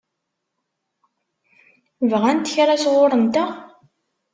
Bɣant 2.11 2.51
kra 2.55 2.75
sɣur-nteɣ? 2.83 3.49